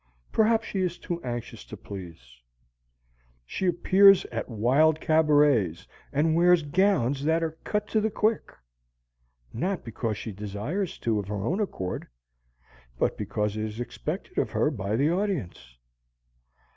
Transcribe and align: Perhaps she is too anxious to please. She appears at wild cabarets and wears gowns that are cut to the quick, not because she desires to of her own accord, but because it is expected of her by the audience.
Perhaps 0.31 0.65
she 0.65 0.79
is 0.79 0.97
too 0.97 1.21
anxious 1.21 1.63
to 1.65 1.77
please. 1.77 2.41
She 3.45 3.67
appears 3.67 4.25
at 4.31 4.49
wild 4.49 4.99
cabarets 4.99 5.85
and 6.11 6.33
wears 6.33 6.63
gowns 6.63 7.23
that 7.23 7.43
are 7.43 7.51
cut 7.63 7.87
to 7.89 8.01
the 8.01 8.09
quick, 8.09 8.51
not 9.53 9.85
because 9.85 10.17
she 10.17 10.31
desires 10.31 10.97
to 10.97 11.19
of 11.19 11.27
her 11.27 11.45
own 11.45 11.59
accord, 11.61 12.07
but 12.97 13.15
because 13.15 13.55
it 13.55 13.63
is 13.65 13.79
expected 13.79 14.39
of 14.39 14.49
her 14.49 14.71
by 14.71 14.95
the 14.95 15.11
audience. 15.11 15.77